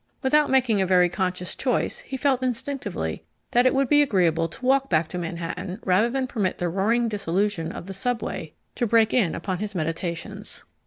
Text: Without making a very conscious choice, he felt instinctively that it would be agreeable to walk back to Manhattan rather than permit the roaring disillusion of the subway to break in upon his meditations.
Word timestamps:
Without 0.23 0.49
making 0.49 0.81
a 0.81 0.85
very 0.87 1.09
conscious 1.09 1.55
choice, 1.55 1.99
he 1.99 2.17
felt 2.17 2.41
instinctively 2.41 3.23
that 3.51 3.67
it 3.67 3.75
would 3.75 3.87
be 3.87 4.01
agreeable 4.01 4.47
to 4.47 4.65
walk 4.65 4.89
back 4.89 5.07
to 5.09 5.19
Manhattan 5.19 5.77
rather 5.85 6.09
than 6.09 6.25
permit 6.25 6.57
the 6.57 6.69
roaring 6.69 7.07
disillusion 7.07 7.71
of 7.71 7.85
the 7.85 7.93
subway 7.93 8.55
to 8.73 8.87
break 8.87 9.13
in 9.13 9.35
upon 9.35 9.59
his 9.59 9.75
meditations. 9.75 10.63